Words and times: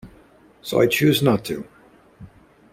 So 0.63 0.81
I 0.81 0.87
choose 0.87 1.21
not 1.21 1.45
to. 1.45 1.63